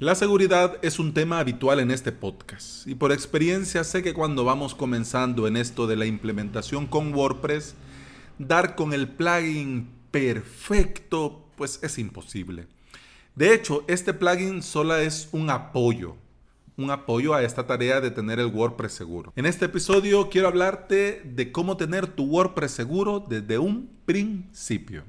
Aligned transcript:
La 0.00 0.16
seguridad 0.16 0.78
es 0.82 0.98
un 0.98 1.14
tema 1.14 1.38
habitual 1.38 1.78
en 1.78 1.92
este 1.92 2.10
podcast 2.10 2.84
y 2.88 2.96
por 2.96 3.12
experiencia 3.12 3.84
sé 3.84 4.02
que 4.02 4.12
cuando 4.12 4.44
vamos 4.44 4.74
comenzando 4.74 5.46
en 5.46 5.56
esto 5.56 5.86
de 5.86 5.94
la 5.94 6.04
implementación 6.04 6.88
con 6.88 7.14
WordPress, 7.14 7.76
dar 8.36 8.74
con 8.74 8.92
el 8.92 9.06
plugin 9.06 9.88
perfecto 10.10 11.44
pues 11.54 11.78
es 11.84 11.96
imposible. 11.98 12.66
De 13.36 13.54
hecho, 13.54 13.84
este 13.86 14.12
plugin 14.12 14.64
solo 14.64 14.96
es 14.96 15.28
un 15.30 15.48
apoyo, 15.48 16.16
un 16.76 16.90
apoyo 16.90 17.32
a 17.32 17.44
esta 17.44 17.64
tarea 17.64 18.00
de 18.00 18.10
tener 18.10 18.40
el 18.40 18.46
WordPress 18.46 18.94
seguro. 18.94 19.32
En 19.36 19.46
este 19.46 19.66
episodio 19.66 20.28
quiero 20.28 20.48
hablarte 20.48 21.22
de 21.24 21.52
cómo 21.52 21.76
tener 21.76 22.08
tu 22.08 22.24
WordPress 22.24 22.72
seguro 22.72 23.20
desde 23.20 23.58
un 23.58 23.88
principio. 24.04 25.04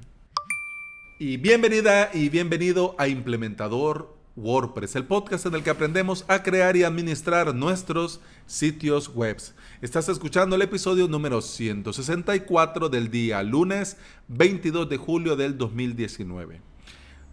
Y 1.18 1.38
bienvenida 1.38 2.10
y 2.14 2.28
bienvenido 2.28 2.94
a 2.98 3.08
Implementador 3.08 4.15
WordPress, 4.36 4.96
el 4.96 5.04
podcast 5.04 5.46
en 5.46 5.54
el 5.54 5.62
que 5.62 5.70
aprendemos 5.70 6.24
a 6.28 6.42
crear 6.42 6.76
y 6.76 6.84
administrar 6.84 7.54
nuestros 7.54 8.20
sitios 8.46 9.14
web. 9.14 9.36
Estás 9.80 10.08
escuchando 10.08 10.56
el 10.56 10.62
episodio 10.62 11.08
número 11.08 11.40
164 11.40 12.88
del 12.88 13.10
día 13.10 13.42
lunes 13.42 13.96
22 14.28 14.88
de 14.88 14.96
julio 14.98 15.36
del 15.36 15.56
2019. 15.56 16.60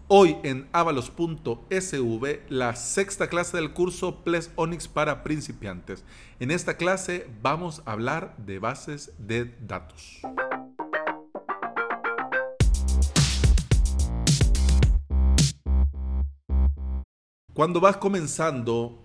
Hoy 0.08 0.38
en 0.44 0.68
avalos.sv, 0.74 2.42
la 2.50 2.76
sexta 2.76 3.28
clase 3.28 3.58
del 3.58 3.74
curso 3.74 4.24
Ples 4.24 4.52
Onyx 4.56 4.88
para 4.88 5.24
principiantes. 5.24 6.04
En 6.40 6.52
esta 6.52 6.78
clase 6.78 7.28
vamos 7.42 7.82
a 7.86 7.94
hablar 7.94 8.36
de 8.38 8.60
bases 8.60 9.14
de 9.18 9.54
datos. 9.62 10.22
Cuando 17.54 17.80
vas 17.80 17.98
comenzando, 17.98 19.00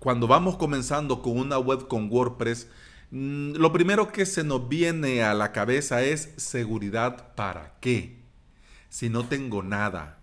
cuando 0.00 0.26
vamos 0.26 0.56
comenzando 0.56 1.22
con 1.22 1.38
una 1.38 1.58
web 1.58 1.86
con 1.86 2.10
WordPress, 2.10 2.66
mm, 3.12 3.52
lo 3.52 3.72
primero 3.72 4.10
que 4.10 4.26
se 4.26 4.42
nos 4.42 4.68
viene 4.68 5.22
a 5.22 5.32
la 5.32 5.52
cabeza 5.52 6.02
es 6.02 6.34
seguridad 6.36 7.34
para 7.36 7.76
qué. 7.80 8.24
Si 8.88 9.08
no 9.08 9.26
tengo 9.26 9.62
nada, 9.62 10.18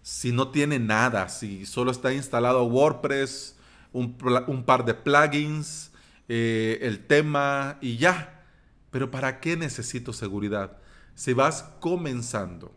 si 0.00 0.32
no 0.32 0.48
tiene 0.48 0.78
nada, 0.78 1.28
si 1.28 1.66
solo 1.66 1.90
está 1.90 2.14
instalado 2.14 2.64
WordPress, 2.64 3.56
un, 3.92 4.64
par 4.64 4.86
de 4.86 4.94
plugins, 4.94 5.90
eh, 6.28 6.78
el 6.80 7.06
tema 7.06 7.76
y 7.82 7.98
ya. 7.98 8.42
Pero 8.90 9.10
¿para 9.10 9.38
qué 9.38 9.54
necesito 9.56 10.14
seguridad? 10.14 10.78
Si 11.14 11.34
vas 11.34 11.64
comenzando. 11.78 12.72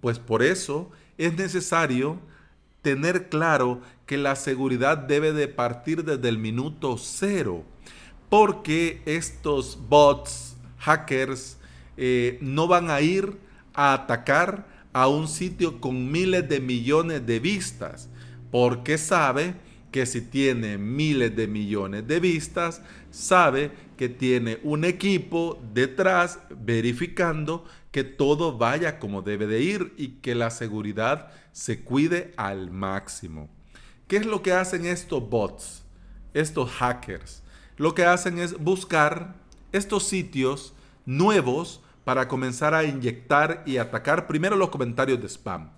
Pues 0.00 0.18
por 0.18 0.42
eso 0.42 0.90
es 1.18 1.34
necesario 1.36 2.20
tener 2.82 3.28
claro 3.28 3.80
que 4.06 4.16
la 4.16 4.36
seguridad 4.36 4.98
debe 4.98 5.32
de 5.32 5.48
partir 5.48 6.04
desde 6.04 6.28
el 6.28 6.38
minuto 6.38 6.96
cero, 6.98 7.64
porque 8.28 9.02
estos 9.06 9.78
bots, 9.88 10.56
hackers, 10.78 11.58
eh, 11.96 12.38
no 12.40 12.68
van 12.68 12.90
a 12.90 13.00
ir 13.00 13.36
a 13.74 13.94
atacar 13.94 14.66
a 14.92 15.08
un 15.08 15.28
sitio 15.28 15.80
con 15.80 16.10
miles 16.10 16.48
de 16.48 16.60
millones 16.60 17.26
de 17.26 17.40
vistas, 17.40 18.08
porque 18.50 18.98
sabe 18.98 19.54
que 19.90 20.06
si 20.06 20.20
tiene 20.20 20.78
miles 20.78 21.34
de 21.34 21.46
millones 21.46 22.06
de 22.06 22.20
vistas, 22.20 22.82
sabe 23.10 23.70
que 23.96 24.08
tiene 24.08 24.58
un 24.62 24.84
equipo 24.84 25.60
detrás 25.72 26.38
verificando 26.50 27.64
que 27.96 28.04
todo 28.04 28.58
vaya 28.58 28.98
como 28.98 29.22
debe 29.22 29.46
de 29.46 29.62
ir 29.62 29.94
y 29.96 30.18
que 30.20 30.34
la 30.34 30.50
seguridad 30.50 31.30
se 31.52 31.82
cuide 31.82 32.34
al 32.36 32.70
máximo. 32.70 33.48
¿Qué 34.06 34.18
es 34.18 34.26
lo 34.26 34.42
que 34.42 34.52
hacen 34.52 34.84
estos 34.84 35.26
bots, 35.30 35.82
estos 36.34 36.70
hackers? 36.72 37.42
Lo 37.78 37.94
que 37.94 38.04
hacen 38.04 38.38
es 38.38 38.58
buscar 38.58 39.36
estos 39.72 40.06
sitios 40.06 40.74
nuevos 41.06 41.80
para 42.04 42.28
comenzar 42.28 42.74
a 42.74 42.84
inyectar 42.84 43.62
y 43.64 43.78
atacar 43.78 44.26
primero 44.26 44.56
los 44.56 44.68
comentarios 44.68 45.18
de 45.22 45.28
spam. 45.30 45.70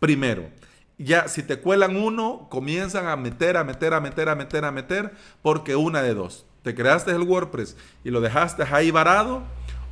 Primero, 0.00 0.48
ya 0.96 1.28
si 1.28 1.42
te 1.42 1.60
cuelan 1.60 1.96
uno, 1.96 2.46
comienzan 2.48 3.08
a 3.08 3.16
meter, 3.16 3.58
a 3.58 3.64
meter, 3.64 3.92
a 3.92 4.00
meter, 4.00 4.30
a 4.30 4.34
meter, 4.34 4.64
a 4.64 4.72
meter, 4.72 5.12
porque 5.42 5.76
una 5.76 6.00
de 6.00 6.14
dos. 6.14 6.46
Te 6.62 6.74
creaste 6.74 7.10
el 7.10 7.24
WordPress 7.24 7.76
y 8.04 8.10
lo 8.10 8.22
dejaste 8.22 8.62
ahí 8.62 8.90
varado, 8.90 9.42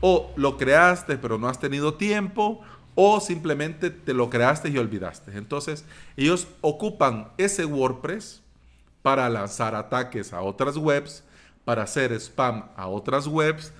o 0.00 0.32
lo 0.36 0.56
creaste 0.56 1.16
pero 1.16 1.38
no 1.38 1.48
has 1.48 1.58
tenido 1.58 1.94
tiempo, 1.94 2.62
o 2.96 3.20
simplemente 3.20 3.90
te 3.90 4.14
lo 4.14 4.30
creaste 4.30 4.70
y 4.70 4.78
olvidaste. 4.78 5.36
Entonces, 5.36 5.84
ellos 6.16 6.48
ocupan 6.62 7.28
ese 7.36 7.66
WordPress 7.66 8.42
para 9.02 9.28
lanzar 9.28 9.74
ataques 9.74 10.32
a 10.32 10.40
otras 10.40 10.78
webs, 10.78 11.22
para 11.64 11.82
hacer 11.82 12.12
spam 12.12 12.70
a 12.74 12.88
otras 12.88 13.26
webs 13.26 13.72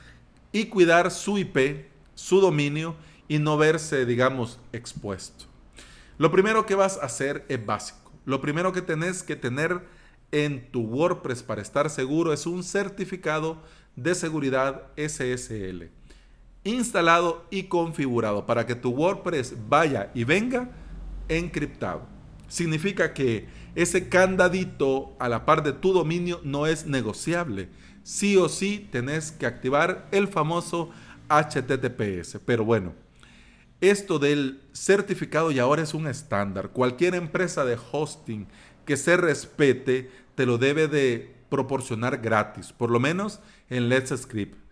y 0.53 0.67
cuidar 0.67 1.11
su 1.11 1.39
IP, 1.39 1.87
su 2.15 2.41
dominio 2.41 2.95
y 3.27 3.39
no 3.39 3.57
verse, 3.57 4.05
digamos, 4.05 4.61
expuesto. 4.73 5.47
Lo 6.19 6.31
primero 6.31 6.67
que 6.67 6.75
vas 6.75 6.99
a 6.99 7.07
hacer 7.07 7.45
es 7.49 7.65
básico. 7.65 8.13
Lo 8.27 8.43
primero 8.43 8.73
que 8.73 8.83
tenés 8.83 9.23
que 9.23 9.37
tener 9.37 9.81
en 10.31 10.71
tu 10.71 10.83
WordPress 10.83 11.43
para 11.43 11.63
estar 11.63 11.89
seguro 11.89 12.35
es 12.35 12.47
un 12.47 12.63
certificado 12.63 13.63
de 13.95 14.15
seguridad 14.15 14.89
SSL 14.97 15.96
instalado 16.67 17.47
y 17.51 17.65
configurado 17.65 18.45
para 18.45 18.67
que 18.67 18.75
tu 18.75 18.91
WordPress 18.91 19.55
vaya 19.69 20.11
y 20.15 20.25
venga 20.25 20.71
encriptado. 21.29 22.07
Significa 22.49 23.15
que 23.15 23.47
ese 23.75 24.09
candadito 24.09 25.17
a 25.19 25.29
la 25.29 25.45
par 25.45 25.63
de 25.63 25.73
tu 25.73 25.93
dominio 25.93 26.41
no 26.43 26.67
es 26.67 26.87
negociable. 26.87 27.69
Sí 28.03 28.37
o 28.37 28.49
sí 28.49 28.89
tenés 28.91 29.33
que 29.33 29.47
activar 29.47 30.09
el 30.13 30.29
famoso 30.29 30.91
HTTPS. 31.29 32.39
Pero 32.45 32.65
bueno, 32.65 32.95
esto 33.81 34.19
del 34.19 34.63
certificado 34.73 35.51
ya 35.51 35.63
ahora 35.63 35.83
es 35.83 35.95
un 35.95 36.07
estándar. 36.07 36.71
Cualquier 36.71 37.15
empresa 37.15 37.65
de 37.65 37.79
hosting 37.93 38.47
que 38.85 38.97
se 38.97 39.17
respete 39.17 40.11
te 40.35 40.47
lo 40.47 40.59
debe 40.59 40.89
de 40.89 41.35
proporcionar 41.49 42.19
gratis, 42.19 42.73
por 42.73 42.91
lo 42.91 43.01
menos 43.01 43.41
en 43.69 43.89
Let's 43.89 44.15
Script. 44.17 44.66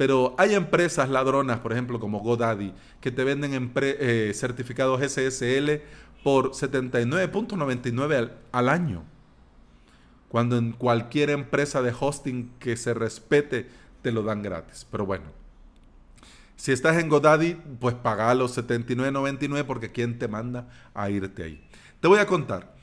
Pero 0.00 0.34
hay 0.38 0.54
empresas 0.54 1.10
ladronas, 1.10 1.58
por 1.58 1.72
ejemplo, 1.72 2.00
como 2.00 2.20
GoDaddy, 2.20 2.72
que 3.02 3.10
te 3.10 3.22
venden 3.22 3.70
eh, 3.82 4.32
certificados 4.34 5.02
SSL 5.02 5.82
por 6.24 6.52
79.99 6.52 8.16
al, 8.16 8.38
al 8.50 8.68
año. 8.70 9.04
Cuando 10.30 10.56
en 10.56 10.72
cualquier 10.72 11.28
empresa 11.28 11.82
de 11.82 11.92
hosting 12.00 12.50
que 12.58 12.78
se 12.78 12.94
respete 12.94 13.68
te 14.00 14.10
lo 14.10 14.22
dan 14.22 14.40
gratis. 14.40 14.86
Pero 14.90 15.04
bueno, 15.04 15.26
si 16.56 16.72
estás 16.72 16.96
en 16.96 17.10
GoDaddy, 17.10 17.56
pues 17.78 17.94
paga 17.94 18.34
los 18.34 18.56
79.99 18.56 19.66
porque 19.66 19.92
¿quién 19.92 20.18
te 20.18 20.28
manda 20.28 20.66
a 20.94 21.10
irte 21.10 21.42
ahí? 21.42 21.68
Te 22.00 22.08
voy 22.08 22.20
a 22.20 22.26
contar. 22.26 22.74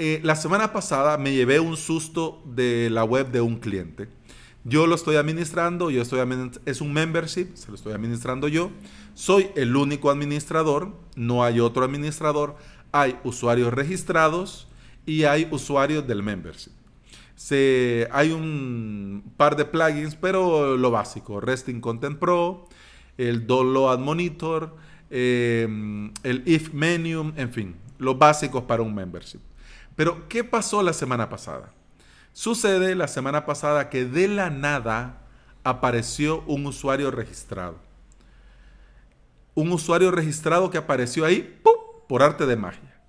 Eh, 0.00 0.18
la 0.24 0.34
semana 0.34 0.72
pasada 0.72 1.16
me 1.16 1.32
llevé 1.32 1.60
un 1.60 1.76
susto 1.76 2.42
de 2.44 2.90
la 2.90 3.04
web 3.04 3.30
de 3.30 3.40
un 3.40 3.60
cliente. 3.60 4.08
Yo 4.68 4.88
lo 4.88 4.96
estoy 4.96 5.14
administrando, 5.14 5.92
yo 5.92 6.02
estoy 6.02 6.18
es 6.64 6.80
un 6.80 6.92
membership, 6.92 7.54
se 7.54 7.68
lo 7.68 7.76
estoy 7.76 7.92
administrando 7.92 8.48
yo. 8.48 8.72
Soy 9.14 9.46
el 9.54 9.76
único 9.76 10.10
administrador, 10.10 10.92
no 11.14 11.44
hay 11.44 11.60
otro 11.60 11.84
administrador. 11.84 12.56
Hay 12.90 13.16
usuarios 13.22 13.72
registrados 13.72 14.66
y 15.06 15.22
hay 15.22 15.46
usuarios 15.52 16.04
del 16.08 16.24
membership. 16.24 16.72
Hay 18.10 18.32
un 18.32 19.32
par 19.36 19.54
de 19.54 19.66
plugins, 19.66 20.16
pero 20.16 20.76
lo 20.76 20.90
básico, 20.90 21.40
Resting 21.40 21.80
Content 21.80 22.18
Pro, 22.18 22.66
el 23.18 23.46
Download 23.46 24.00
Monitor, 24.00 24.74
em, 25.10 26.12
el 26.24 26.42
If 26.44 26.72
Menu, 26.72 27.32
en 27.36 27.52
fin, 27.52 27.76
los 27.98 28.18
básicos 28.18 28.64
para 28.64 28.82
un 28.82 28.92
membership. 28.92 29.38
Pero, 29.94 30.28
¿qué 30.28 30.42
pasó 30.42 30.82
la 30.82 30.92
semana 30.92 31.28
pasada? 31.28 31.72
Sucede 32.36 32.94
la 32.96 33.08
semana 33.08 33.46
pasada 33.46 33.88
que 33.88 34.04
de 34.04 34.28
la 34.28 34.50
nada 34.50 35.22
apareció 35.64 36.42
un 36.42 36.66
usuario 36.66 37.10
registrado. 37.10 37.78
Un 39.54 39.72
usuario 39.72 40.10
registrado 40.10 40.68
que 40.68 40.76
apareció 40.76 41.24
ahí 41.24 41.58
por 42.06 42.22
arte 42.22 42.44
de 42.44 42.56
magia. 42.56 43.00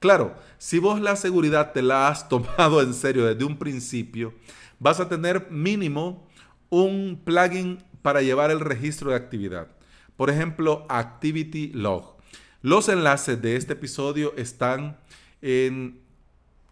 Claro, 0.00 0.34
si 0.58 0.80
vos 0.80 1.00
la 1.00 1.14
seguridad 1.14 1.70
te 1.70 1.82
la 1.82 2.08
has 2.08 2.28
tomado 2.28 2.82
en 2.82 2.94
serio 2.94 3.26
desde 3.26 3.44
un 3.44 3.58
principio, 3.58 4.34
vas 4.80 4.98
a 4.98 5.08
tener 5.08 5.52
mínimo 5.52 6.26
un 6.68 7.22
plugin 7.24 7.78
para 8.02 8.22
llevar 8.22 8.50
el 8.50 8.58
registro 8.58 9.10
de 9.10 9.16
actividad. 9.16 9.68
Por 10.16 10.30
ejemplo, 10.30 10.84
Activity 10.88 11.68
Log. 11.68 12.16
Los 12.60 12.88
enlaces 12.88 13.40
de 13.40 13.54
este 13.54 13.74
episodio 13.74 14.34
están 14.36 14.98
en 15.42 16.03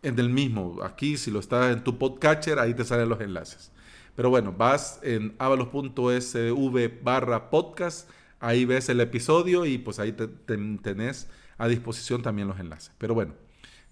en 0.03 0.19
el 0.19 0.29
mismo. 0.31 0.79
Aquí, 0.83 1.17
si 1.17 1.31
lo 1.31 1.41
estás 1.41 1.73
en 1.73 1.85
tu 1.85 1.99
podcatcher, 1.99 2.59
ahí 2.59 2.75
te 2.75 2.85
salen 2.85 3.09
los 3.09 3.21
enlaces. 3.21 3.73
Pero 4.15 4.31
bueno, 4.31 4.53
vas 4.53 5.01
en 5.03 5.35
avalos.sv 5.39 7.01
barra 7.03 7.51
podcast, 7.51 8.11
ahí 8.41 8.65
ves 8.65 8.89
el 8.89 9.01
episodio 9.01 9.65
y 9.65 9.79
pues 9.79 9.99
ahí 9.99 10.13
te, 10.13 10.29
tenés 10.29 11.29
a 11.57 11.69
disposición 11.69 12.23
también 12.23 12.49
los 12.49 12.61
enlaces. 12.61 12.93
Pero 12.99 13.15
bueno, 13.15 13.33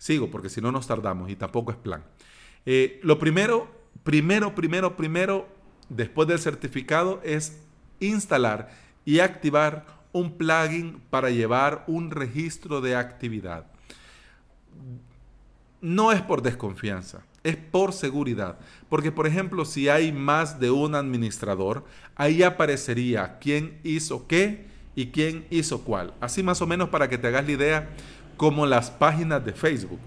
Sigo, 0.00 0.30
porque 0.30 0.48
si 0.48 0.62
no 0.62 0.72
nos 0.72 0.86
tardamos 0.86 1.28
y 1.28 1.36
tampoco 1.36 1.72
es 1.72 1.76
plan. 1.76 2.02
Eh, 2.64 3.00
lo 3.02 3.18
primero, 3.18 3.70
primero, 4.02 4.54
primero, 4.54 4.96
primero, 4.96 5.46
después 5.90 6.26
del 6.26 6.38
certificado, 6.38 7.20
es 7.22 7.60
instalar 8.00 8.70
y 9.04 9.18
activar 9.18 9.84
un 10.12 10.38
plugin 10.38 11.02
para 11.10 11.28
llevar 11.28 11.84
un 11.86 12.10
registro 12.10 12.80
de 12.80 12.96
actividad. 12.96 13.66
No 15.80 16.12
es 16.12 16.20
por 16.20 16.42
desconfianza, 16.42 17.22
es 17.42 17.56
por 17.56 17.92
seguridad. 17.92 18.58
Porque, 18.88 19.12
por 19.12 19.26
ejemplo, 19.26 19.64
si 19.64 19.88
hay 19.88 20.12
más 20.12 20.60
de 20.60 20.70
un 20.70 20.94
administrador, 20.94 21.84
ahí 22.16 22.42
aparecería 22.42 23.38
quién 23.38 23.78
hizo 23.82 24.26
qué 24.26 24.66
y 24.94 25.06
quién 25.06 25.46
hizo 25.50 25.82
cuál. 25.82 26.12
Así 26.20 26.42
más 26.42 26.60
o 26.60 26.66
menos 26.66 26.88
para 26.90 27.08
que 27.08 27.18
te 27.18 27.28
hagas 27.28 27.46
la 27.46 27.52
idea, 27.52 27.88
como 28.36 28.66
las 28.66 28.90
páginas 28.90 29.44
de 29.44 29.52
Facebook. 29.52 29.98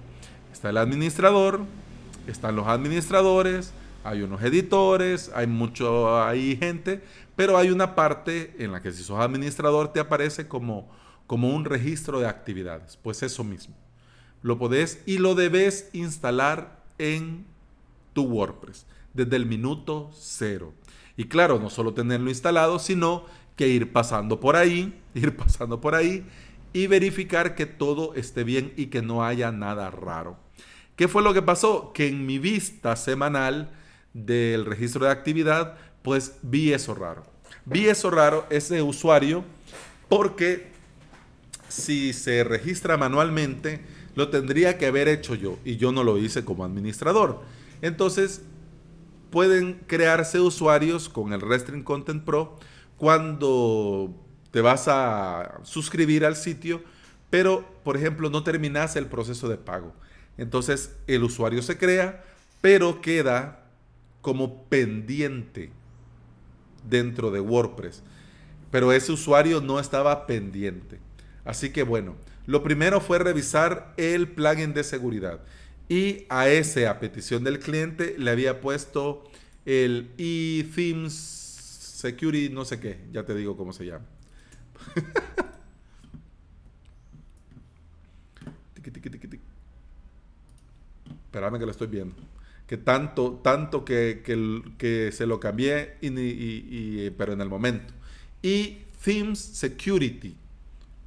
Está 0.52 0.70
el 0.70 0.78
administrador, 0.78 1.62
están 2.28 2.56
los 2.56 2.68
administradores, 2.68 3.74
hay 4.04 4.22
unos 4.22 4.42
editores, 4.42 5.32
hay 5.34 5.48
mucho, 5.48 6.10
gente, 6.60 7.02
pero 7.36 7.58
hay 7.58 7.70
una 7.70 7.96
parte 7.96 8.56
en 8.60 8.72
la 8.72 8.82
que 8.82 8.92
si 8.92 9.04
sos 9.04 9.20
administrador 9.20 9.94
te 9.94 10.00
aparece 10.00 10.48
como, 10.48 10.90
como 11.26 11.50
un 11.56 11.66
registro 11.66 12.20
de 12.20 12.28
actividades. 12.28 12.98
Pues 13.02 13.24
eso 13.24 13.44
mismo. 13.44 13.76
Lo 14.44 14.60
podés 14.60 15.02
y 15.08 15.18
lo 15.18 15.34
debes 15.34 15.90
instalar 15.94 16.84
en 17.00 17.46
tu 18.14 18.24
WordPress 18.24 18.86
desde 19.14 19.36
el 19.36 19.46
minuto 19.46 20.12
cero. 20.14 20.74
Y 21.18 21.26
claro, 21.26 21.60
no 21.60 21.70
solo 21.70 21.94
tenerlo 21.94 22.30
instalado, 22.30 22.80
sino 22.80 23.26
que 23.56 23.68
ir 23.68 23.92
pasando 23.92 24.40
por 24.40 24.56
ahí, 24.56 25.00
ir 25.16 25.36
pasando 25.36 25.82
por 25.82 25.96
ahí 25.96 26.26
y 26.74 26.88
verificar 26.88 27.56
que 27.56 27.66
todo 27.66 28.16
esté 28.16 28.44
bien 28.44 28.74
y 28.76 28.88
que 28.88 29.02
no 29.02 29.24
haya 29.24 29.52
nada 29.52 29.90
raro. 29.92 30.38
¿Qué 30.96 31.08
fue 31.08 31.24
lo 31.24 31.34
que 31.34 31.42
pasó? 31.42 31.92
Que 31.94 32.08
en 32.08 32.26
mi 32.26 32.40
vista 32.40 32.96
semanal 32.96 33.72
del 34.14 34.66
registro 34.66 35.06
de 35.06 35.12
actividad, 35.12 35.76
pues 36.02 36.38
vi 36.42 36.74
eso 36.74 36.94
raro. 36.94 37.24
Vi 37.66 37.88
eso 37.88 38.12
raro, 38.12 38.46
ese 38.50 38.82
usuario, 38.82 39.44
porque 40.10 40.72
si 41.70 42.14
se 42.14 42.44
registra 42.44 42.98
manualmente, 42.98 43.82
lo 44.16 44.30
tendría 44.30 44.78
que 44.78 44.86
haber 44.86 45.08
hecho 45.08 45.36
yo 45.36 45.58
y 45.66 45.78
yo 45.78 45.92
no 45.92 46.04
lo 46.04 46.18
hice 46.18 46.46
como 46.46 46.66
administrador. 46.66 47.42
Entonces, 47.82 48.42
pueden 49.30 49.82
crearse 49.88 50.40
usuarios 50.40 51.10
con 51.10 51.34
el 51.34 51.42
Restring 51.42 51.84
Content 51.84 52.24
Pro 52.24 52.58
cuando 52.98 54.14
te 54.52 54.62
vas 54.62 54.88
a 54.88 55.60
suscribir 55.64 56.26
al 56.26 56.36
sitio, 56.36 56.84
pero, 57.30 57.66
por 57.84 57.98
ejemplo, 57.98 58.30
no 58.30 58.44
terminas 58.44 58.96
el 58.96 59.08
proceso 59.08 59.50
de 59.50 59.58
pago. 59.58 59.94
Entonces, 60.38 60.96
el 61.08 61.24
usuario 61.24 61.62
se 61.64 61.78
crea, 61.78 62.24
pero 62.62 63.02
queda 63.02 63.66
como 64.22 64.64
pendiente 64.66 65.72
dentro 66.88 67.32
de 67.32 67.40
WordPress. 67.40 68.04
Pero 68.72 68.92
ese 68.92 69.12
usuario 69.12 69.62
no 69.62 69.80
estaba 69.80 70.26
pendiente. 70.26 71.00
Así 71.46 71.72
que 71.72 71.84
bueno, 71.84 72.16
lo 72.46 72.64
primero 72.64 73.02
fue 73.02 73.20
revisar 73.20 73.94
el 73.98 74.28
plugin 74.30 74.74
de 74.74 74.84
seguridad. 74.84 75.42
Y 75.90 76.26
a 76.30 76.48
ese, 76.50 76.88
a 76.88 77.00
petición 77.00 77.44
del 77.44 77.60
cliente, 77.60 78.16
le 78.18 78.32
había 78.32 78.62
puesto 78.62 79.24
el 79.66 80.12
eThemes 80.18 81.14
Security, 81.14 82.54
no 82.54 82.66
sé 82.66 82.80
qué, 82.80 83.00
ya 83.12 83.24
te 83.24 83.34
digo 83.34 83.56
cómo 83.56 83.72
se 83.72 83.86
llama. 83.86 84.06
Espérame 91.26 91.58
que 91.58 91.66
lo 91.66 91.72
estoy 91.72 91.88
viendo 91.88 92.16
que 92.68 92.78
tanto, 92.78 93.40
tanto 93.44 93.84
que, 93.84 94.24
que, 94.78 95.12
se 95.12 95.26
lo 95.26 95.40
cambié, 95.40 95.98
pero 97.18 97.34
en 97.34 97.42
el 97.42 97.50
momento. 97.50 97.94
Y 98.42 98.80
Themes 99.04 99.40
Security. 99.40 100.38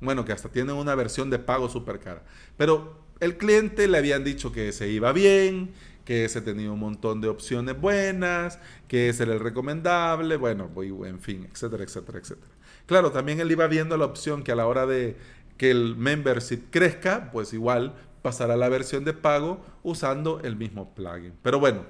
Bueno, 0.00 0.25
que 0.25 0.32
hasta 0.32 0.48
tienen 0.48 0.76
una 0.76 0.94
versión 0.94 1.31
de 1.31 1.38
pago 1.38 1.69
súper 1.69 1.98
cara. 2.00 2.22
Pero 2.56 3.00
el 3.20 3.37
cliente 3.38 3.88
le 3.88 3.98
habían 3.98 4.25
dicho 4.25 4.52
que 4.52 4.72
se 4.72 4.88
iba 4.88 5.12
bien, 5.12 5.72
que 6.04 6.25
ese 6.25 6.40
tenía 6.40 6.70
un 6.70 6.78
montón 6.78 7.20
de 7.20 7.28
opciones 7.28 7.81
buenas, 7.81 8.58
que 8.88 9.08
ese 9.08 9.25
era 9.25 9.34
el 9.34 9.40
recomendable, 9.40 10.37
bueno, 10.37 10.70
en 11.04 11.20
fin, 11.20 11.48
etcétera, 11.50 11.82
etcétera, 11.82 12.19
etcétera. 12.19 12.52
Claro, 12.87 13.10
también 13.10 13.40
él 13.40 13.50
iba 13.50 13.66
viendo 13.66 13.96
la 13.96 14.04
opción 14.04 14.44
que 14.44 14.52
a 14.52 14.54
la 14.54 14.66
hora 14.66 14.87
de 14.87 15.16
que 15.58 15.70
el 15.70 15.96
membership 15.96 16.70
crezca, 16.70 17.31
pues 17.32 17.52
igual 17.52 17.94
pasar 18.22 18.50
a 18.50 18.56
la 18.56 18.69
versión 18.69 19.04
de 19.04 19.14
pago 19.14 19.64
usando 19.82 20.40
el 20.40 20.56
mismo 20.56 20.94
plugin. 20.94 21.32
Pero 21.42 21.58
bueno, 21.58 21.84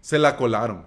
se 0.00 0.18
la 0.18 0.36
colaron. 0.36 0.84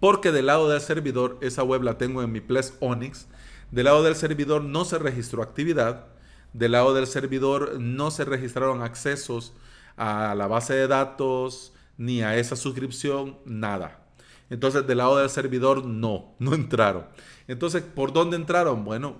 Porque 0.00 0.32
del 0.32 0.46
lado 0.46 0.68
del 0.68 0.80
servidor, 0.80 1.38
esa 1.40 1.64
web 1.64 1.82
la 1.82 1.98
tengo 1.98 2.22
en 2.22 2.30
mi 2.30 2.40
Ples 2.40 2.74
Onyx, 2.80 3.26
del 3.70 3.84
lado 3.84 4.02
del 4.02 4.16
servidor 4.16 4.62
no 4.62 4.84
se 4.84 4.98
registró 4.98 5.42
actividad, 5.42 6.06
del 6.52 6.72
lado 6.72 6.94
del 6.94 7.06
servidor 7.06 7.78
no 7.78 8.10
se 8.10 8.24
registraron 8.24 8.82
accesos 8.82 9.52
a 9.96 10.34
la 10.34 10.46
base 10.46 10.74
de 10.74 10.88
datos, 10.88 11.72
ni 11.96 12.22
a 12.22 12.36
esa 12.36 12.56
suscripción, 12.56 13.38
nada. 13.44 14.06
Entonces, 14.50 14.86
del 14.86 14.98
lado 14.98 15.18
del 15.18 15.28
servidor, 15.28 15.84
no, 15.84 16.34
no 16.38 16.54
entraron. 16.54 17.06
Entonces, 17.46 17.82
¿por 17.82 18.12
dónde 18.12 18.36
entraron? 18.36 18.84
Bueno, 18.84 19.16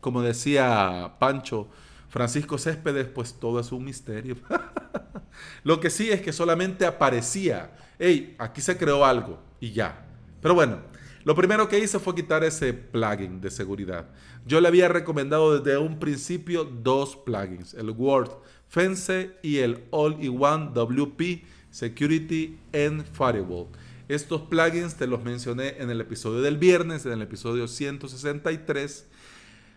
como 0.00 0.22
decía 0.22 1.14
Pancho, 1.18 1.68
Francisco 2.08 2.58
Céspedes, 2.58 3.08
pues 3.08 3.34
todo 3.34 3.58
es 3.58 3.72
un 3.72 3.84
misterio. 3.84 4.36
Lo 5.64 5.80
que 5.80 5.90
sí 5.90 6.10
es 6.10 6.20
que 6.20 6.32
solamente 6.32 6.86
aparecía, 6.86 7.76
hey, 7.98 8.36
aquí 8.38 8.60
se 8.60 8.76
creó 8.76 9.04
algo 9.04 9.40
y 9.60 9.72
ya. 9.72 10.06
Pero 10.40 10.54
bueno, 10.54 10.78
lo 11.24 11.34
primero 11.34 11.68
que 11.68 11.78
hice 11.78 11.98
fue 11.98 12.14
quitar 12.14 12.44
ese 12.44 12.72
plugin 12.72 13.40
de 13.40 13.50
seguridad. 13.50 14.08
Yo 14.46 14.60
le 14.60 14.68
había 14.68 14.88
recomendado 14.88 15.58
desde 15.58 15.78
un 15.78 15.98
principio 15.98 16.64
dos 16.64 17.16
plugins, 17.16 17.74
el 17.74 17.90
Word 17.90 18.30
Fence 18.68 19.32
y 19.42 19.58
el 19.58 19.84
All-in-One 19.90 20.70
WP 20.74 21.44
Security 21.70 22.58
and 22.72 23.04
Firewall. 23.04 23.68
Estos 24.08 24.42
plugins 24.42 24.96
te 24.96 25.06
los 25.06 25.24
mencioné 25.24 25.76
en 25.78 25.90
el 25.90 26.00
episodio 26.00 26.42
del 26.42 26.58
viernes, 26.58 27.06
en 27.06 27.12
el 27.12 27.22
episodio 27.22 27.66
163. 27.66 29.06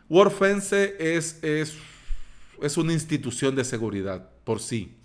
WordFence 0.10 0.96
es, 1.00 1.42
es 1.44 1.78
es 2.62 2.78
una 2.78 2.94
institución 2.94 3.56
de 3.56 3.64
seguridad 3.64 4.30
por 4.44 4.60
sí. 4.60 4.96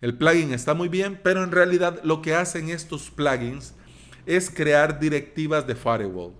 El 0.00 0.16
plugin 0.16 0.52
está 0.52 0.74
muy 0.74 0.88
bien, 0.88 1.20
pero 1.22 1.42
en 1.44 1.52
realidad 1.52 2.00
lo 2.04 2.22
que 2.22 2.34
hacen 2.34 2.68
estos 2.68 3.10
plugins 3.10 3.74
es 4.26 4.50
crear 4.50 4.98
directivas 4.98 5.66
de 5.66 5.74
firewall. 5.74 6.32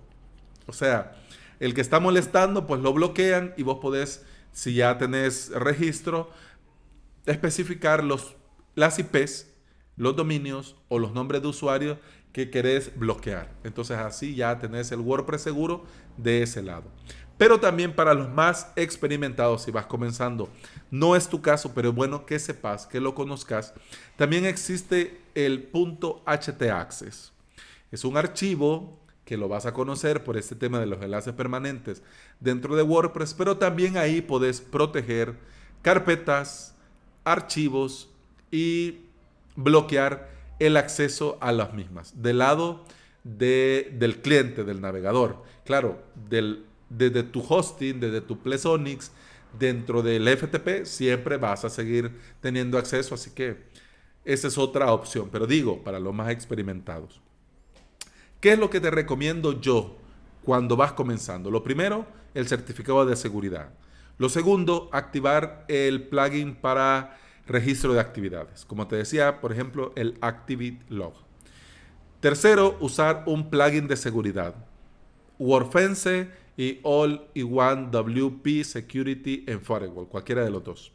O 0.67 0.73
sea, 0.73 1.15
el 1.59 1.73
que 1.73 1.81
está 1.81 1.99
molestando, 1.99 2.67
pues 2.67 2.81
lo 2.81 2.93
bloquean 2.93 3.53
y 3.57 3.63
vos 3.63 3.79
podés, 3.79 4.25
si 4.51 4.75
ya 4.75 4.97
tenés 4.97 5.49
registro, 5.51 6.29
especificar 7.25 8.03
los, 8.03 8.35
las 8.75 8.99
IPs, 8.99 9.47
los 9.97 10.15
dominios 10.15 10.75
o 10.89 10.99
los 10.99 11.13
nombres 11.13 11.41
de 11.41 11.47
usuario 11.47 11.99
que 12.33 12.49
querés 12.49 12.97
bloquear. 12.97 13.53
Entonces 13.63 13.97
así 13.97 14.35
ya 14.35 14.59
tenés 14.59 14.91
el 14.91 14.99
WordPress 14.99 15.41
seguro 15.41 15.85
de 16.17 16.43
ese 16.43 16.61
lado 16.61 16.91
pero 17.37 17.59
también 17.59 17.93
para 17.93 18.13
los 18.13 18.29
más 18.29 18.71
experimentados 18.75 19.63
si 19.63 19.71
vas 19.71 19.85
comenzando. 19.85 20.49
No 20.89 21.15
es 21.15 21.27
tu 21.27 21.41
caso, 21.41 21.73
pero 21.73 21.89
es 21.89 21.95
bueno 21.95 22.25
que 22.25 22.39
sepas, 22.39 22.85
que 22.85 22.99
lo 22.99 23.13
conozcas. 23.13 23.73
También 24.15 24.45
existe 24.45 25.21
el 25.33 25.69
.htaccess. 25.71 27.33
Es 27.91 28.03
un 28.03 28.17
archivo 28.17 28.99
que 29.25 29.37
lo 29.37 29.47
vas 29.47 29.65
a 29.65 29.73
conocer 29.73 30.23
por 30.23 30.37
este 30.37 30.55
tema 30.55 30.79
de 30.79 30.85
los 30.85 31.01
enlaces 31.01 31.33
permanentes 31.33 32.03
dentro 32.39 32.75
de 32.75 32.83
WordPress, 32.83 33.33
pero 33.33 33.57
también 33.57 33.97
ahí 33.97 34.21
puedes 34.21 34.61
proteger 34.61 35.35
carpetas, 35.81 36.75
archivos 37.23 38.09
y 38.51 38.99
bloquear 39.55 40.29
el 40.59 40.77
acceso 40.77 41.37
a 41.41 41.51
las 41.51 41.73
mismas 41.73 42.21
del 42.21 42.37
lado 42.39 42.85
del 43.23 44.21
cliente, 44.21 44.63
del 44.63 44.81
navegador. 44.81 45.43
Claro, 45.63 46.03
del 46.29 46.65
desde 46.89 47.23
tu 47.23 47.43
hosting, 47.47 47.99
desde 47.99 48.21
tu 48.21 48.39
Plesonix, 48.39 49.11
dentro 49.57 50.01
del 50.01 50.27
FTP, 50.27 50.85
siempre 50.85 51.37
vas 51.37 51.65
a 51.65 51.69
seguir 51.69 52.11
teniendo 52.41 52.77
acceso. 52.77 53.15
Así 53.15 53.31
que 53.31 53.57
esa 54.23 54.47
es 54.47 54.57
otra 54.57 54.91
opción. 54.91 55.29
Pero 55.31 55.47
digo, 55.47 55.83
para 55.83 55.99
los 55.99 56.13
más 56.13 56.29
experimentados. 56.29 57.21
¿Qué 58.45 58.51
es 58.51 58.59
lo 58.59 58.69
que 58.69 58.79
te 58.79 58.91
recomiendo 58.91 59.59
yo 59.59 59.97
cuando 60.43 60.75
vas 60.75 60.93
comenzando? 60.93 61.49
Lo 61.49 61.63
primero, 61.63 62.05
el 62.35 62.47
certificado 62.47 63.03
de 63.03 63.15
seguridad. 63.15 63.71
Lo 64.19 64.29
segundo, 64.29 64.87
activar 64.93 65.65
el 65.67 66.09
plugin 66.09 66.53
para 66.53 67.17
registro 67.47 67.95
de 67.95 68.01
actividades. 68.01 68.63
Como 68.63 68.87
te 68.87 68.97
decía, 68.97 69.41
por 69.41 69.51
ejemplo, 69.51 69.93
el 69.95 70.19
Activity 70.21 70.79
Log. 70.89 71.15
Tercero, 72.19 72.77
usar 72.81 73.23
un 73.25 73.49
plugin 73.49 73.87
de 73.87 73.97
seguridad. 73.97 74.53
WordFence 75.39 76.29
y 76.55 76.81
All-in-One 76.83 77.87
WP 77.89 78.63
Security 78.63 79.43
en 79.47 79.59
Firewall, 79.59 80.07
cualquiera 80.07 80.43
de 80.43 80.51
los 80.51 80.63
dos. 80.63 80.91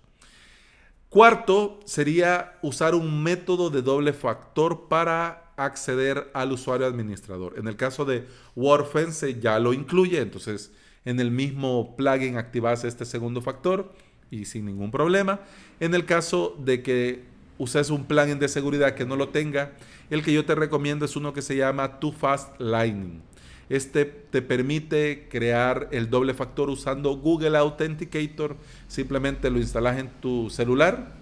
Cuarto 1.09 1.81
sería 1.85 2.61
usar 2.63 2.95
un 2.95 3.25
método 3.25 3.71
de 3.71 3.83
doble 3.83 4.13
factor 4.13 4.87
para 4.87 5.50
acceder 5.65 6.31
al 6.35 6.53
usuario 6.53 6.87
administrador. 6.87 7.55
En 7.59 7.69
el 7.69 7.77
caso 7.77 8.05
de 8.05 8.27
WordFence 8.57 9.41
ya 9.41 9.59
lo 9.59 9.73
incluye, 9.73 10.21
entonces 10.21 10.73
en 11.05 11.21
el 11.21 11.31
mismo 11.31 11.97
plugin 11.97 12.37
activas 12.37 12.85
este 12.85 13.05
segundo 13.05 13.41
factor 13.41 13.93
y 14.31 14.45
sin 14.45 14.67
ningún 14.67 14.91
problema. 14.91 15.41
En 15.81 15.95
el 15.95 16.05
caso 16.05 16.57
de 16.59 16.83
que 16.83 17.25
uses 17.59 17.91
un 17.91 18.05
plugin 18.07 18.39
de 18.39 18.49
seguridad 18.49 18.95
que 18.95 19.05
no 19.05 19.17
lo 19.17 19.29
tenga, 19.29 19.73
el 20.09 20.23
que 20.23 20.33
yo 20.33 20.45
te 20.45 20.55
recomiendo 20.55 21.05
es 21.05 21.17
uno 21.17 21.33
que 21.33 21.43
se 21.43 21.57
llama 21.57 22.01
Too 22.01 22.13
Fast 22.13 22.59
Lightning. 22.61 23.23
Este 23.69 24.05
te 24.05 24.43
permite 24.43 25.29
crear 25.31 25.89
el 25.93 26.11
doble 26.11 26.35
factor 26.35 26.71
usando 26.71 27.17
Google 27.17 27.57
Authenticator. 27.57 28.57
Simplemente 28.89 29.49
lo 29.49 29.59
instalas 29.59 29.99
en 29.99 30.09
tu 30.21 30.51
celular, 30.51 31.20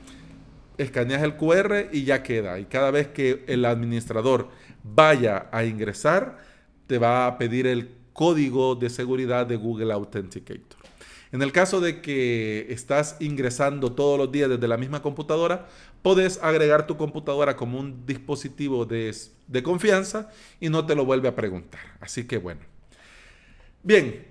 escaneas 0.78 1.22
el 1.22 1.36
QR 1.36 1.88
y 1.92 2.04
ya 2.04 2.22
queda. 2.22 2.58
Y 2.58 2.64
cada 2.64 2.90
vez 2.90 3.08
que 3.08 3.44
el 3.46 3.64
administrador 3.64 4.48
vaya 4.82 5.48
a 5.52 5.64
ingresar, 5.64 6.38
te 6.86 6.98
va 6.98 7.26
a 7.26 7.36
pedir 7.38 7.66
el 7.66 7.90
código 8.12 8.74
de 8.74 8.88
seguridad 8.90 9.46
de 9.46 9.56
Google 9.56 9.92
Authenticator. 9.92 10.78
En 11.30 11.42
el 11.42 11.52
caso 11.52 11.80
de 11.80 12.00
que 12.00 12.66
estás 12.70 13.16
ingresando 13.20 13.92
todos 13.92 14.18
los 14.18 14.32
días 14.32 14.48
desde 14.48 14.66
la 14.66 14.78
misma 14.78 15.02
computadora, 15.02 15.66
puedes 16.02 16.42
agregar 16.42 16.86
tu 16.86 16.96
computadora 16.96 17.54
como 17.54 17.78
un 17.78 18.06
dispositivo 18.06 18.86
de, 18.86 19.14
confianza 19.62 20.30
y 20.58 20.70
no 20.70 20.86
te 20.86 20.94
lo 20.94 21.04
vuelve 21.04 21.28
a 21.28 21.34
preguntar. 21.34 21.80
Así 22.00 22.26
que 22.26 22.38
bueno. 22.38 22.62
Bien, 23.82 24.26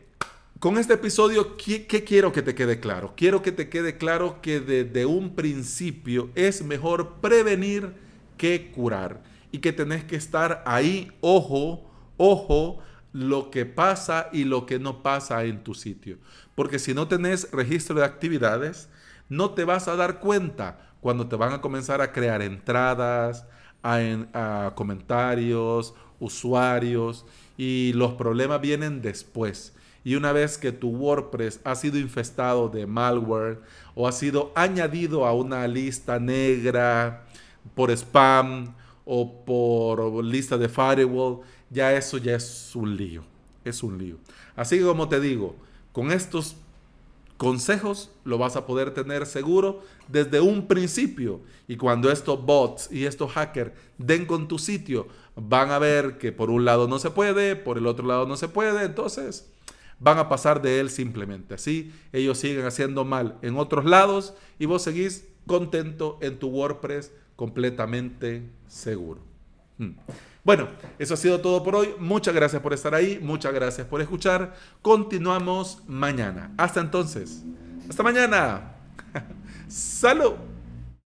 con 0.59 0.77
este 0.77 0.93
episodio, 0.93 1.55
¿qué, 1.57 1.85
quiero 1.85 2.31
que 2.31 2.41
te 2.41 2.55
quede 2.55 2.79
claro? 2.79 3.13
Quiero 3.15 3.41
que 3.41 3.51
te 3.51 3.69
quede 3.69 3.97
claro 3.97 4.41
que 4.41 4.59
desde 4.59 5.05
un 5.05 5.35
principio 5.35 6.29
es 6.35 6.63
mejor 6.63 7.15
prevenir 7.21 7.93
que 8.37 8.71
curar 8.71 9.21
y 9.51 9.59
que 9.59 9.73
tenés 9.73 10.03
que 10.03 10.15
estar 10.15 10.63
ahí, 10.65 11.11
ojo, 11.21 11.89
ojo, 12.17 12.79
lo 13.13 13.51
que 13.51 13.65
pasa 13.65 14.29
y 14.31 14.43
lo 14.45 14.65
que 14.65 14.79
no 14.79 15.03
pasa 15.03 15.43
en 15.43 15.63
tu 15.63 15.73
sitio. 15.73 16.17
Porque 16.55 16.79
si 16.79 16.93
no 16.93 17.07
tenés 17.07 17.51
registro 17.51 17.95
de 17.95 18.05
actividades, 18.05 18.89
no 19.29 19.51
te 19.51 19.63
vas 19.63 19.87
a 19.87 19.95
dar 19.95 20.19
cuenta 20.19 20.93
cuando 21.01 21.27
te 21.27 21.35
van 21.35 21.53
a 21.53 21.61
comenzar 21.61 22.01
a 22.01 22.11
crear 22.11 22.41
entradas, 22.41 23.45
a, 23.83 24.73
comentarios, 24.75 25.93
usuarios 26.19 27.25
y 27.57 27.93
los 27.93 28.13
problemas 28.13 28.59
vienen 28.59 29.01
después. 29.01 29.73
Y 30.07 30.15
una 30.15 30.31
vez 30.31 30.57
que 30.57 30.71
tu 30.71 30.87
WordPress 30.87 31.59
ha 31.65 31.75
sido 31.75 31.99
infestado 31.99 32.69
de 32.69 32.87
malware 32.87 33.59
o 33.93 34.07
ha 34.07 34.13
sido 34.13 34.53
añadido 34.55 35.25
a 35.25 35.33
una 35.33 35.67
lista 35.67 36.17
negra 36.17 37.25
por 37.75 37.91
spam 37.91 38.73
o 39.03 39.43
por 39.43 40.23
lista 40.23 40.57
de 40.57 40.69
firewall, 40.69 41.41
ya 41.69 41.91
eso 41.91 42.17
ya 42.19 42.35
es 42.35 42.73
un 42.73 42.95
lío. 42.95 43.25
Es 43.65 43.83
un 43.83 43.97
lío. 43.97 44.15
Así 44.55 44.77
que 44.77 44.85
como 44.85 45.09
te 45.09 45.19
digo, 45.19 45.57
con 45.91 46.13
estos 46.13 46.55
consejos 47.35 48.09
lo 48.23 48.37
vas 48.37 48.55
a 48.55 48.65
poder 48.65 48.93
tener 48.93 49.25
seguro 49.25 49.83
desde 50.07 50.39
un 50.39 50.67
principio. 50.67 51.41
Y 51.67 51.75
cuando 51.75 52.09
estos 52.09 52.45
bots 52.45 52.89
y 52.93 53.05
estos 53.05 53.33
hackers 53.33 53.73
den 53.97 54.25
con 54.25 54.47
tu 54.47 54.57
sitio, 54.57 55.09
van 55.35 55.69
a 55.71 55.79
ver 55.79 56.17
que 56.17 56.31
por 56.31 56.49
un 56.49 56.63
lado 56.63 56.87
no 56.87 56.97
se 56.97 57.09
puede, 57.09 57.57
por 57.57 57.77
el 57.77 57.87
otro 57.87 58.07
lado 58.07 58.25
no 58.25 58.37
se 58.37 58.47
puede, 58.47 58.85
entonces 58.85 59.51
van 59.99 60.17
a 60.17 60.29
pasar 60.29 60.61
de 60.61 60.79
él 60.79 60.89
simplemente. 60.89 61.55
Así 61.55 61.93
ellos 62.11 62.37
siguen 62.37 62.65
haciendo 62.65 63.05
mal 63.05 63.37
en 63.41 63.57
otros 63.57 63.85
lados 63.85 64.33
y 64.59 64.65
vos 64.65 64.83
seguís 64.83 65.27
contento 65.45 66.17
en 66.21 66.39
tu 66.39 66.49
WordPress 66.49 67.11
completamente 67.35 68.49
seguro. 68.67 69.21
Hmm. 69.77 69.91
Bueno, 70.43 70.69
eso 70.97 71.13
ha 71.13 71.17
sido 71.17 71.41
todo 71.41 71.61
por 71.61 71.75
hoy. 71.75 71.93
Muchas 71.99 72.33
gracias 72.33 72.61
por 72.61 72.73
estar 72.73 72.95
ahí. 72.95 73.19
Muchas 73.21 73.53
gracias 73.53 73.85
por 73.85 74.01
escuchar. 74.01 74.55
Continuamos 74.81 75.83
mañana. 75.87 76.53
Hasta 76.57 76.79
entonces. 76.79 77.43
Hasta 77.89 78.01
mañana. 78.01 78.75
Salud. 79.67 80.56